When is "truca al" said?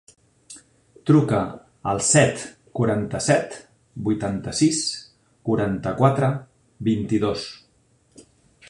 1.09-2.01